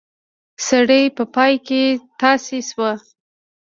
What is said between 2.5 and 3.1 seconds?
شو.